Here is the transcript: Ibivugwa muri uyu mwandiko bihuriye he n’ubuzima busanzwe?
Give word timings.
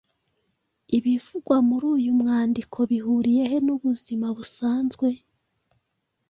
Ibivugwa 0.97 1.55
muri 1.67 1.85
uyu 1.95 2.11
mwandiko 2.19 2.77
bihuriye 2.91 3.43
he 3.51 3.57
n’ubuzima 3.65 4.27
busanzwe? 4.37 5.07